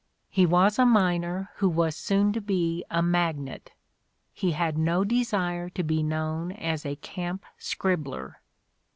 [0.31, 3.69] "He was a miner who was soon to be a magnate;
[4.33, 8.41] he had no desire to be known as a camp scribbler."